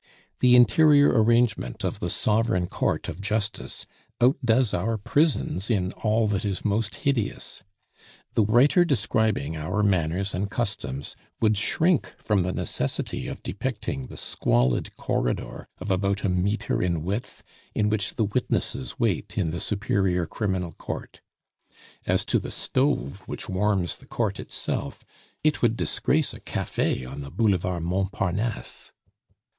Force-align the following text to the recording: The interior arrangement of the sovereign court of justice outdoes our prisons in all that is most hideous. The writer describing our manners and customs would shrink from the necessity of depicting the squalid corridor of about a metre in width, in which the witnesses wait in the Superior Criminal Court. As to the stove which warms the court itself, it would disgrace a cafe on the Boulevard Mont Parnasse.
The 0.39 0.55
interior 0.55 1.09
arrangement 1.09 1.83
of 1.83 1.99
the 1.99 2.09
sovereign 2.09 2.65
court 2.65 3.07
of 3.07 3.21
justice 3.21 3.85
outdoes 4.19 4.73
our 4.73 4.97
prisons 4.97 5.69
in 5.69 5.91
all 5.91 6.25
that 6.29 6.43
is 6.43 6.65
most 6.65 6.95
hideous. 6.95 7.61
The 8.33 8.41
writer 8.43 8.83
describing 8.83 9.55
our 9.55 9.83
manners 9.83 10.33
and 10.33 10.49
customs 10.49 11.15
would 11.39 11.55
shrink 11.55 12.15
from 12.19 12.41
the 12.41 12.51
necessity 12.51 13.27
of 13.27 13.43
depicting 13.43 14.07
the 14.07 14.17
squalid 14.17 14.95
corridor 14.95 15.67
of 15.77 15.91
about 15.91 16.23
a 16.23 16.29
metre 16.29 16.81
in 16.81 17.03
width, 17.03 17.43
in 17.75 17.87
which 17.87 18.15
the 18.15 18.23
witnesses 18.25 18.97
wait 18.99 19.37
in 19.37 19.51
the 19.51 19.59
Superior 19.59 20.25
Criminal 20.25 20.71
Court. 20.71 21.21
As 22.07 22.25
to 22.25 22.39
the 22.39 22.49
stove 22.49 23.19
which 23.27 23.47
warms 23.47 23.97
the 23.99 24.07
court 24.07 24.39
itself, 24.39 25.05
it 25.43 25.61
would 25.61 25.77
disgrace 25.77 26.33
a 26.33 26.39
cafe 26.39 27.05
on 27.05 27.21
the 27.21 27.29
Boulevard 27.29 27.83
Mont 27.83 28.11
Parnasse. 28.11 28.91